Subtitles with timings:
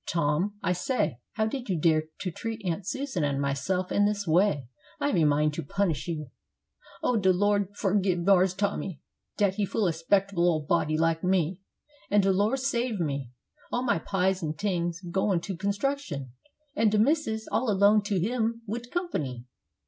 [0.07, 4.25] Tom, I say, how did you dare to treat Aunt Susan and myself in this
[4.25, 4.67] way?
[4.99, 6.31] I have a mind to punish you."
[7.03, 8.99] "Oh, de Lor' forgib Marse Tommy
[9.37, 11.59] dat he fool a 'spectable ole body like me;
[12.09, 13.29] an' de Lor' save me!
[13.71, 16.31] all my pies an' tings goin' to construction,
[16.75, 19.45] an' de missus all alone to hum wid comp'ny!